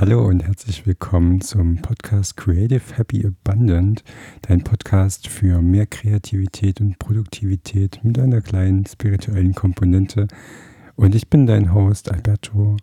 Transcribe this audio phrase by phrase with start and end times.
[0.00, 4.02] Hallo und herzlich willkommen zum Podcast Creative Happy Abundant,
[4.42, 10.26] dein Podcast für mehr Kreativität und Produktivität mit einer kleinen spirituellen Komponente.
[10.96, 12.76] Und ich bin dein Host Alberto,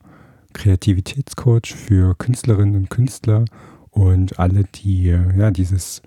[0.53, 3.43] Kreativitätscoach für Künstlerinnen und Künstler
[3.89, 6.01] und alle, die ja dieses,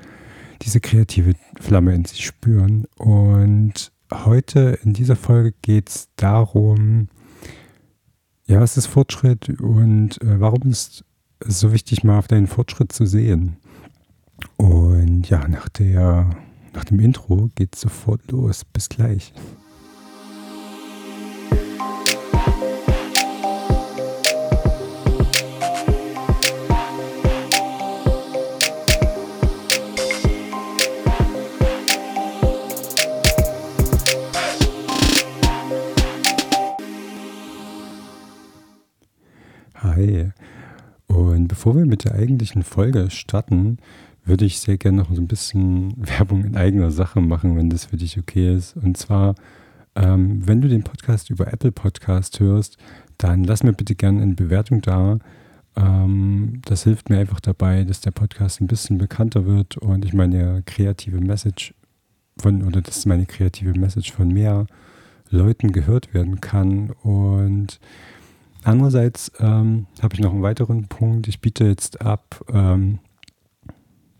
[0.62, 2.86] diese kreative Flamme in sich spüren.
[2.96, 7.08] Und heute in dieser Folge geht es darum,
[8.46, 11.04] ja, was ist Fortschritt und äh, warum ist
[11.40, 13.56] es so wichtig, mal auf deinen Fortschritt zu sehen?
[14.56, 16.30] Und ja, nach, der,
[16.74, 18.64] nach dem Intro geht es sofort los.
[18.64, 19.32] Bis gleich.
[41.64, 43.78] Bevor wir mit der eigentlichen Folge starten,
[44.26, 47.86] würde ich sehr gerne noch so ein bisschen Werbung in eigener Sache machen, wenn das
[47.86, 48.76] für dich okay ist.
[48.76, 49.34] Und zwar,
[49.94, 52.76] ähm, wenn du den Podcast über Apple Podcast hörst,
[53.16, 55.18] dann lass mir bitte gerne eine Bewertung da.
[55.74, 60.12] Ähm, das hilft mir einfach dabei, dass der Podcast ein bisschen bekannter wird und ich
[60.12, 61.72] meine kreative Message
[62.36, 64.66] von, oder dass meine kreative Message von mehr
[65.30, 66.90] Leuten gehört werden kann.
[66.90, 67.80] Und
[68.64, 71.28] Andererseits ähm, habe ich noch einen weiteren Punkt.
[71.28, 72.98] Ich biete jetzt ab ähm,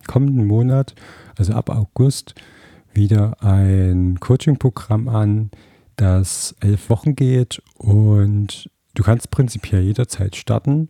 [0.07, 0.95] kommenden Monat,
[1.37, 2.35] also ab August,
[2.93, 5.51] wieder ein Coaching-Programm an,
[5.97, 10.89] das elf Wochen geht und du kannst prinzipiell jederzeit starten.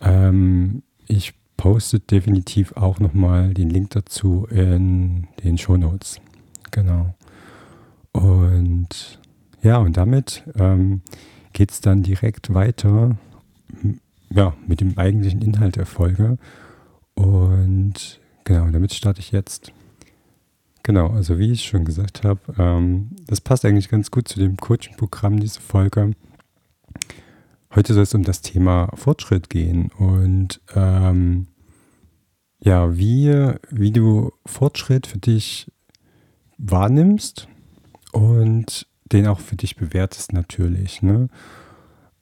[0.00, 6.20] Ähm, ich poste definitiv auch nochmal den Link dazu in den Show Notes.
[6.74, 7.14] Genau.
[8.10, 9.20] Und
[9.62, 11.02] ja, und damit ähm,
[11.52, 13.16] geht es dann direkt weiter
[14.30, 16.36] ja, mit dem eigentlichen Inhalt der Folge.
[17.14, 19.72] Und genau, damit starte ich jetzt.
[20.82, 24.56] Genau, also wie ich schon gesagt habe, ähm, das passt eigentlich ganz gut zu dem
[24.56, 26.10] Coaching-Programm, diese Folge.
[27.72, 31.46] Heute soll es um das Thema Fortschritt gehen und ähm,
[32.58, 35.70] ja, wie, wie du Fortschritt für dich
[36.58, 37.48] wahrnimmst
[38.12, 41.02] und den auch für dich bewertest natürlich.
[41.02, 41.28] Ne?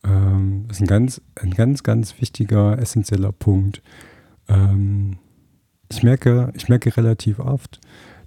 [0.05, 3.83] Ähm, das ist ein ganz, ein ganz, ganz wichtiger, essentieller Punkt.
[4.49, 5.19] Ähm,
[5.91, 7.81] ich, merke, ich merke relativ oft,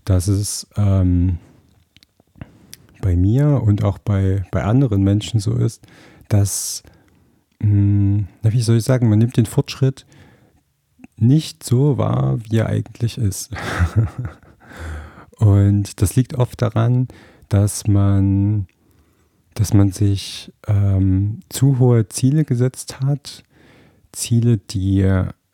[0.05, 1.39] dass es ähm,
[3.01, 5.85] bei mir und auch bei, bei anderen Menschen so ist,
[6.29, 6.83] dass,
[7.59, 10.05] mh, hm, wie soll ich sagen, man nimmt den Fortschritt
[11.17, 13.51] nicht so wahr, wie er eigentlich ist.
[15.37, 17.07] Und das liegt oft daran,
[17.49, 18.67] dass man,
[19.53, 23.43] dass man sich ähm, zu hohe Ziele gesetzt hat,
[24.11, 25.01] Ziele, die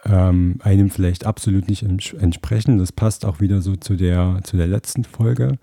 [0.06, 2.78] ähm, einem vielleicht absolut nicht entsprechen.
[2.78, 5.58] Das passt auch wieder so zu der, zu der letzten Folge,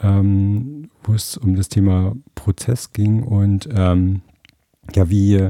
[0.00, 4.22] ähm, wo es um das Thema Prozess ging und ähm,
[4.94, 5.48] ja, wie,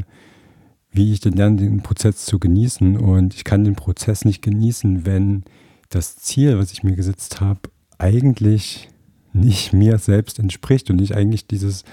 [0.91, 2.97] wie ich denn lerne, den Prozess zu genießen.
[2.97, 5.45] Und ich kann den Prozess nicht genießen, wenn
[5.91, 7.61] das Ziel, was ich mir gesetzt habe,
[7.99, 8.89] eigentlich
[9.33, 11.85] nicht mir selbst entspricht und ich eigentlich dieses,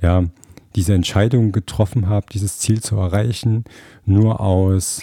[0.00, 0.24] ja,
[0.74, 3.64] diese Entscheidung getroffen habe, dieses Ziel zu erreichen,
[4.04, 5.02] nur aus,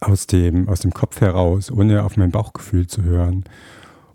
[0.00, 3.44] aus, dem, aus dem Kopf heraus, ohne auf mein Bauchgefühl zu hören.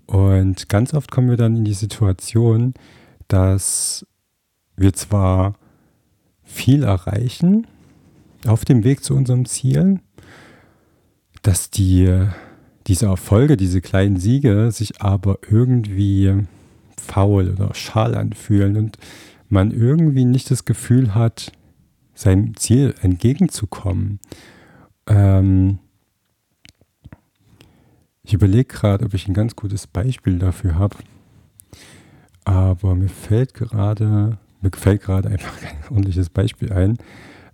[0.05, 2.73] Und ganz oft kommen wir dann in die Situation,
[3.27, 4.05] dass
[4.75, 5.55] wir zwar
[6.43, 7.67] viel erreichen
[8.45, 9.99] auf dem Weg zu unserem Ziel,
[11.41, 12.27] dass die
[12.87, 16.45] diese Erfolge, diese kleinen Siege sich aber irgendwie
[16.97, 18.97] faul oder schal anfühlen und
[19.49, 21.51] man irgendwie nicht das Gefühl hat,
[22.15, 24.19] seinem Ziel entgegenzukommen.
[25.07, 25.79] Ähm
[28.23, 30.95] ich überlege gerade, ob ich ein ganz gutes Beispiel dafür habe,
[32.45, 36.97] aber mir fällt gerade, mir fällt gerade einfach kein ordentliches Beispiel ein,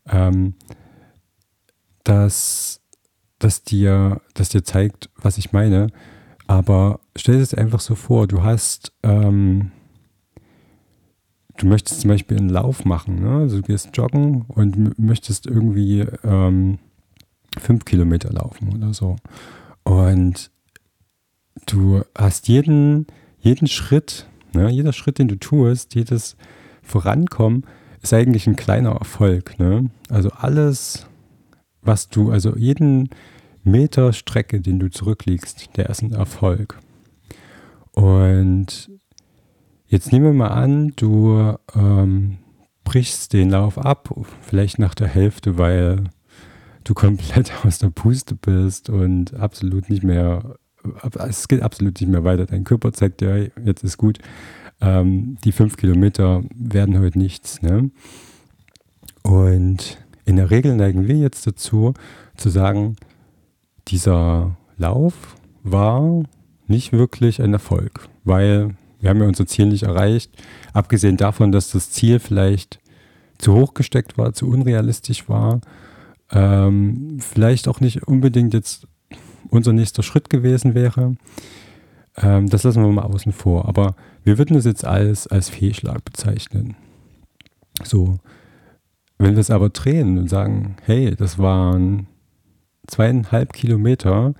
[0.07, 0.53] ähm,
[2.03, 2.81] dass
[3.39, 5.87] das dir, das dir zeigt, was ich meine.
[6.47, 9.71] Aber stell dir es einfach so vor, du hast, ähm,
[11.57, 13.41] du möchtest zum Beispiel einen Lauf machen, ne?
[13.41, 16.79] also du gehst joggen und möchtest irgendwie ähm,
[17.57, 19.15] fünf Kilometer laufen oder so.
[19.83, 20.51] Und
[21.65, 23.07] du hast jeden,
[23.39, 24.69] jeden Schritt, ne?
[24.69, 26.35] jeder Schritt, den du tust, jedes
[26.81, 27.65] Vorankommen,
[28.01, 29.59] ist eigentlich ein kleiner Erfolg.
[29.59, 29.89] Ne?
[30.09, 31.08] Also alles,
[31.89, 33.09] was du, also jeden
[33.63, 36.79] Meter Strecke, den du zurückliegst, der ist ein Erfolg.
[37.91, 38.89] Und
[39.89, 42.37] Jetzt nehmen wir mal an, du ähm,
[42.83, 46.03] brichst den Lauf ab, vielleicht nach der Hälfte, weil
[46.83, 50.57] du komplett aus der Puste bist und absolut nicht mehr,
[51.27, 52.45] es geht absolut nicht mehr weiter.
[52.45, 54.19] Dein Körper zeigt dir, jetzt ist gut.
[54.79, 57.63] Ähm, die fünf Kilometer werden heute nichts.
[57.63, 57.89] Ne?
[59.23, 59.97] Und
[60.29, 61.95] in der Regel neigen wir jetzt dazu,
[62.37, 62.95] zu sagen,
[63.87, 66.21] dieser Lauf war
[66.67, 70.31] nicht wirklich ein Erfolg, weil wir haben ja unser Ziel nicht erreicht.
[70.71, 72.79] Abgesehen davon, dass das Ziel vielleicht
[73.39, 75.61] zu hoch gesteckt war, zu unrealistisch war,
[76.31, 78.87] ähm, vielleicht auch nicht unbedingt jetzt
[79.49, 81.15] unser nächster Schritt gewesen wäre.
[82.17, 83.67] Ähm, das lassen wir mal außen vor.
[83.67, 86.75] Aber wir würden es jetzt als, als Fehlschlag bezeichnen.
[87.83, 88.19] So,
[89.19, 92.07] wenn wir es aber drehen und sagen, hey, das waren
[92.87, 94.33] zweieinhalb Kilometer,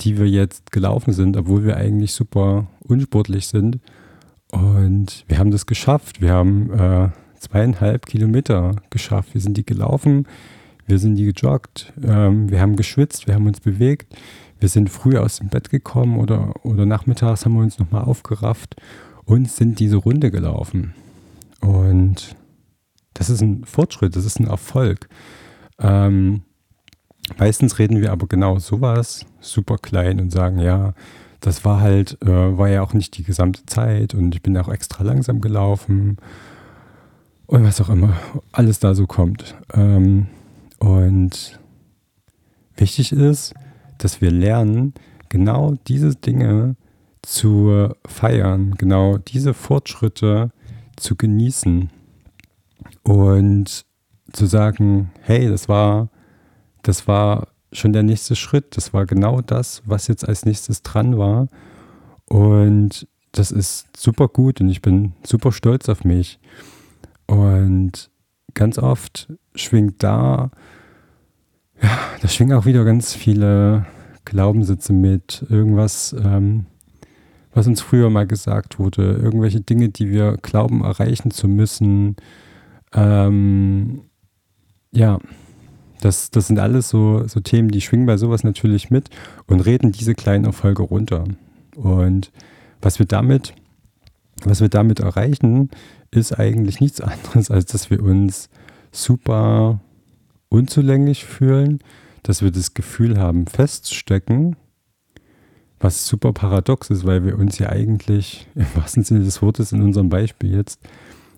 [0.00, 3.78] die wir jetzt gelaufen sind, obwohl wir eigentlich super unsportlich sind.
[4.50, 6.20] Und wir haben das geschafft.
[6.20, 9.34] Wir haben äh, zweieinhalb Kilometer geschafft.
[9.34, 10.26] Wir sind die gelaufen,
[10.86, 14.16] wir sind die gejoggt, ähm, wir haben geschwitzt, wir haben uns bewegt.
[14.60, 18.74] Wir sind früh aus dem Bett gekommen oder, oder nachmittags haben wir uns nochmal aufgerafft
[19.24, 20.94] und sind diese Runde gelaufen.
[21.60, 22.34] Und
[23.18, 25.08] das ist ein Fortschritt, das ist ein Erfolg.
[25.78, 26.42] Ähm,
[27.36, 30.94] Meistens reden wir aber genau sowas, super klein und sagen, ja,
[31.40, 34.68] das war halt, äh, war ja auch nicht die gesamte Zeit und ich bin auch
[34.68, 36.16] extra langsam gelaufen
[37.46, 38.16] und was auch immer,
[38.50, 39.56] alles da so kommt.
[39.74, 40.26] Ähm,
[40.78, 41.60] und
[42.76, 43.54] wichtig ist,
[43.98, 44.94] dass wir lernen,
[45.28, 46.76] genau diese Dinge
[47.22, 50.50] zu feiern, genau diese Fortschritte
[50.96, 51.90] zu genießen
[53.02, 53.84] und
[54.32, 56.08] zu sagen, hey, das war
[56.82, 58.76] das war schon der nächste Schritt.
[58.76, 61.48] Das war genau das, was jetzt als nächstes dran war.
[62.24, 66.38] Und das ist super gut und ich bin super stolz auf mich.
[67.26, 68.10] Und
[68.54, 70.50] ganz oft schwingt da,
[71.82, 73.86] ja, da schwingen auch wieder ganz viele
[74.24, 76.66] Glaubenssätze mit, irgendwas, ähm,
[77.52, 82.16] was uns früher mal gesagt wurde, irgendwelche Dinge, die wir glauben erreichen zu müssen.
[82.94, 84.02] Ähm,
[84.92, 85.18] ja,
[86.00, 89.10] das, das sind alles so, so Themen, die schwingen bei sowas natürlich mit
[89.46, 91.24] und reden diese kleinen Erfolge runter.
[91.76, 92.30] Und
[92.80, 93.54] was wir damit,
[94.44, 95.70] was wir damit erreichen,
[96.10, 98.48] ist eigentlich nichts anderes, als dass wir uns
[98.92, 99.80] super
[100.48, 101.80] unzulänglich fühlen,
[102.22, 104.56] dass wir das Gefühl haben, feststecken,
[105.80, 109.82] was super paradox ist, weil wir uns ja eigentlich, im wahrsten Sinne des Wortes in
[109.82, 110.80] unserem Beispiel jetzt,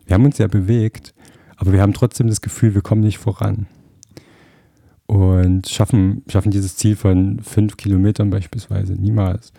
[0.07, 1.15] wir haben uns ja bewegt,
[1.61, 3.67] aber wir haben trotzdem das Gefühl, wir kommen nicht voran
[5.07, 9.53] und schaffen, schaffen dieses Ziel von fünf Kilometern beispielsweise niemals.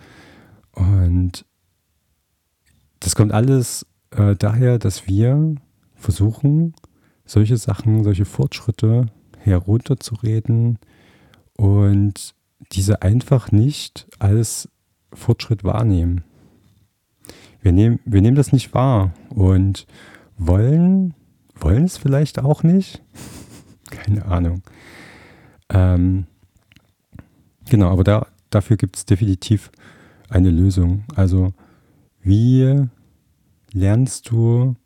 [0.72, 1.44] Und
[2.98, 5.54] das kommt alles äh, daher, dass wir
[5.94, 6.74] versuchen,
[7.24, 9.06] solche Sachen, solche Fortschritte
[9.38, 10.78] herunterzureden
[11.56, 12.34] und
[12.72, 14.68] diese einfach nicht als
[15.12, 16.24] Fortschritt wahrnehmen.
[17.60, 19.86] Wir nehmen, wir nehmen das nicht wahr und
[20.36, 21.14] wollen,
[21.62, 23.02] wollen es vielleicht auch nicht.
[23.90, 24.62] Keine Ahnung.
[25.68, 26.26] Ähm,
[27.68, 29.70] genau, aber da, dafür gibt es definitiv
[30.28, 31.04] eine Lösung.
[31.14, 31.52] Also
[32.22, 32.88] wie
[33.72, 34.76] lernst du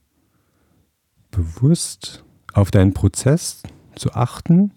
[1.30, 3.62] bewusst auf deinen Prozess
[3.94, 4.72] zu achten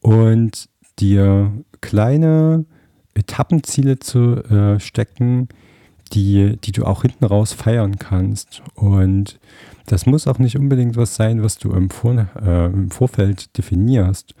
[0.00, 2.66] und dir kleine
[3.14, 5.48] Etappenziele zu äh, stecken,
[6.12, 8.62] die, die du auch hinten raus feiern kannst.
[8.74, 9.38] Und
[9.86, 14.34] das muss auch nicht unbedingt was sein, was du im, Vor äh, im Vorfeld definierst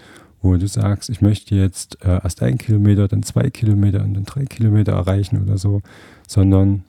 [0.46, 4.24] wo du sagst, ich möchte jetzt äh, erst ein Kilometer, dann zwei Kilometer und dann
[4.24, 5.82] drei Kilometer erreichen oder so,
[6.26, 6.84] sondern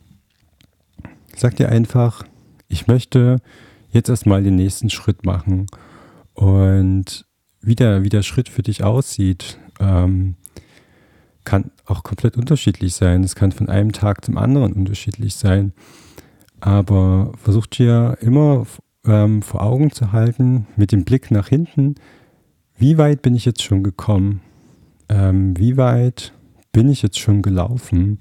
[1.35, 2.23] sag dir einfach,
[2.67, 3.37] ich möchte
[3.91, 5.67] jetzt erstmal den nächsten Schritt machen
[6.33, 7.25] und
[7.61, 10.35] wie der, wie der Schritt für dich aussieht, ähm,
[11.47, 13.23] kann auch komplett unterschiedlich sein.
[13.23, 15.71] Es kann von einem Tag zum anderen unterschiedlich sein.
[16.59, 18.67] Aber versuch dir immer
[19.05, 21.95] ähm, vor Augen zu halten, mit dem Blick nach hinten,
[22.75, 24.41] wie weit bin ich jetzt schon gekommen?
[25.07, 26.33] Ähm, wie weit
[26.73, 28.19] bin ich jetzt schon gelaufen?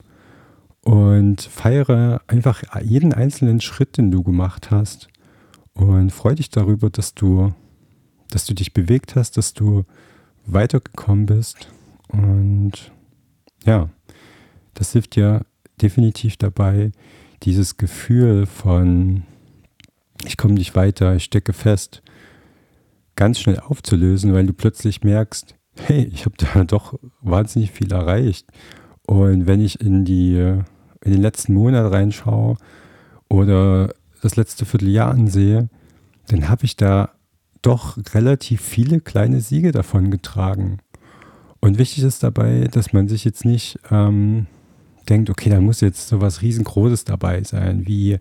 [0.82, 5.08] Und feiere einfach jeden einzelnen Schritt, den du gemacht hast.
[5.74, 7.52] und freu dich darüber, dass du,
[8.30, 9.82] dass du dich bewegt hast, dass du
[10.46, 11.68] weitergekommen bist.
[12.06, 12.92] Und
[13.64, 13.90] ja,
[14.74, 15.44] das hilft dir
[15.80, 16.92] definitiv dabei,
[17.42, 19.24] dieses Gefühl von,
[20.24, 22.02] ich komme nicht weiter, ich stecke fest,
[23.14, 28.46] ganz schnell aufzulösen, weil du plötzlich merkst, hey, ich habe da doch wahnsinnig viel erreicht.
[29.06, 30.36] Und wenn ich in die
[31.04, 32.56] in den letzten Monat reinschaue
[33.28, 35.68] oder das letzte Vierteljahr ansehe,
[36.26, 37.10] dann habe ich da
[37.62, 40.78] doch relativ viele kleine Siege davon getragen.
[41.60, 44.46] Und wichtig ist dabei, dass man sich jetzt nicht ähm,
[45.08, 48.18] denkt, okay, da muss jetzt so was riesengroßes dabei sein, wie, äh,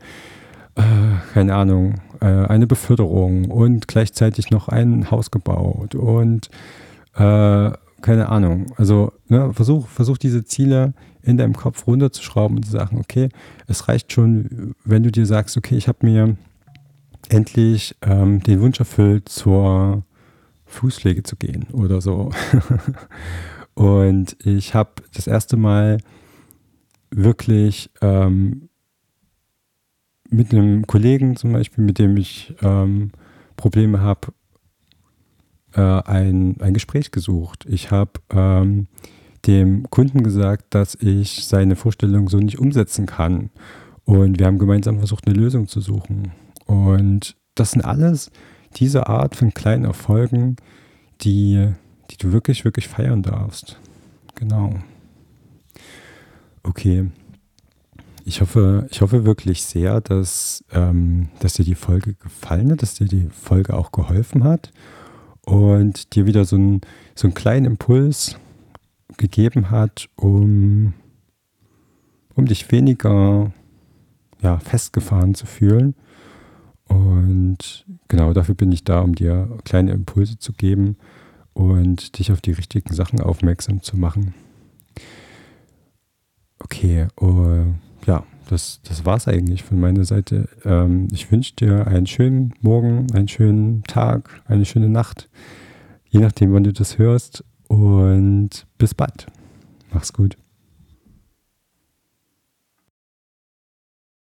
[1.34, 6.50] keine Ahnung, äh, eine Beförderung und gleichzeitig noch ein Haus gebaut und
[7.16, 8.68] äh, keine Ahnung.
[8.78, 13.30] Also ne, versuch, versuch diese Ziele in deinem Kopf runterzuschrauben und zu sagen, okay,
[13.68, 16.36] es reicht schon, wenn du dir sagst, okay, ich habe mir
[17.30, 20.04] endlich ähm, den Wunsch erfüllt, zur
[20.66, 22.32] Fußpflege zu gehen oder so.
[23.74, 26.00] und ich habe das erste Mal
[27.12, 28.70] wirklich ähm,
[30.30, 33.12] mit einem Kollegen zum Beispiel, mit dem ich ähm,
[33.56, 34.34] Probleme habe,
[35.74, 37.66] äh, ein, ein Gespräch gesucht.
[37.70, 38.88] Ich habe ähm,
[39.46, 43.52] dem Kunden gesagt, dass ich seine Vorstellung so nicht umsetzen kann.
[44.04, 46.32] Und wir haben gemeinsam versucht, eine Lösung zu suchen.
[46.66, 48.32] Und das sind alles
[48.76, 50.58] diese Art von kleinen Erfolgen,
[51.22, 51.70] die,
[52.12, 53.80] die du wirklich, wirklich feiern darfst.
[54.36, 54.76] Genau.
[56.64, 57.10] Okay.
[58.28, 62.96] Ich hoffe, ich hoffe wirklich sehr, dass, ähm, dass dir die Folge gefallen hat, dass
[62.96, 64.72] dir die Folge auch geholfen hat
[65.46, 66.82] und dir wieder so, ein,
[67.14, 68.36] so einen kleinen Impuls
[69.18, 70.94] gegeben hat, um,
[72.34, 73.52] um dich weniger
[74.42, 75.94] ja, festgefahren zu fühlen.
[76.88, 80.98] Und genau dafür bin ich da, um dir kleine Impulse zu geben
[81.54, 84.34] und dich auf die richtigen Sachen aufmerksam zu machen.
[86.60, 87.66] Okay, uh,
[88.06, 90.48] ja, das, das war es eigentlich von meiner Seite.
[90.64, 95.30] Ähm, ich wünsche dir einen schönen Morgen, einen schönen Tag, eine schöne Nacht,
[96.10, 97.44] je nachdem, wann du das hörst.
[97.68, 99.26] Und bis bald.
[99.92, 100.38] Mach's gut.